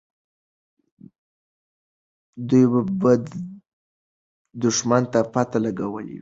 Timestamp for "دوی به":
2.47-3.11